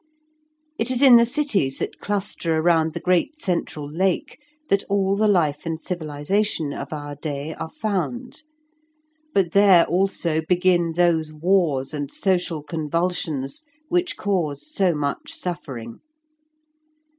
It 0.79 0.89
is 0.89 1.03
in 1.03 1.17
the 1.17 1.27
cities 1.27 1.77
that 1.77 1.99
cluster 1.99 2.57
around 2.57 2.93
the 2.93 2.99
great 2.99 3.39
central 3.39 3.87
lake 3.87 4.39
that 4.69 4.83
all 4.89 5.15
the 5.15 5.27
life 5.27 5.63
and 5.63 5.79
civilization 5.79 6.73
of 6.73 6.91
our 6.91 7.13
day 7.13 7.53
are 7.53 7.69
found; 7.69 8.41
but 9.31 9.51
there 9.51 9.85
also 9.85 10.41
begin 10.41 10.93
those 10.93 11.31
wars 11.31 11.93
and 11.93 12.11
social 12.11 12.63
convulsions 12.63 13.61
which 13.89 14.17
cause 14.17 14.67
so 14.73 14.95
much 14.95 15.31
suffering. 15.35 15.99